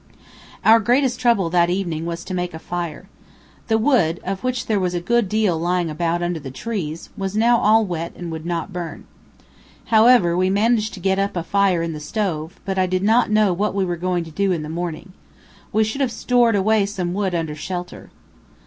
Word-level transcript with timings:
Our 0.65 0.79
greatest 0.79 1.19
trouble, 1.19 1.51
that 1.51 1.69
evening, 1.69 2.07
was 2.07 2.23
to 2.23 2.33
make 2.33 2.55
a 2.55 2.57
fire. 2.57 3.07
The 3.67 3.77
wood, 3.77 4.19
of 4.23 4.43
which 4.43 4.65
there 4.65 4.79
was 4.79 4.95
a 4.95 4.99
good 4.99 5.29
deal 5.29 5.59
lying 5.59 5.91
about 5.91 6.23
under 6.23 6.39
the 6.39 6.49
trees, 6.49 7.09
was 7.15 7.35
now 7.37 7.59
all 7.59 7.85
wet 7.85 8.11
and 8.15 8.31
would 8.31 8.43
not 8.43 8.73
burn. 8.73 9.05
However, 9.93 10.35
we 10.35 10.49
managed 10.49 10.95
to 10.95 10.99
get 10.99 11.19
up 11.19 11.37
a 11.37 11.43
fire 11.43 11.83
in 11.83 11.93
the 11.93 11.99
stove, 11.99 12.59
but 12.65 12.79
I 12.79 12.87
did 12.87 13.03
not 13.03 13.29
know 13.29 13.53
what 13.53 13.75
we 13.75 13.85
were 13.85 13.95
going 13.95 14.23
to 14.23 14.31
do 14.31 14.51
in 14.51 14.63
the 14.63 14.69
morning. 14.69 15.13
We 15.71 15.83
should 15.83 16.01
have 16.01 16.11
stored 16.11 16.55
away 16.55 16.87
some 16.87 17.13
wood 17.13 17.35
under 17.35 17.53
shelter. 17.53 18.09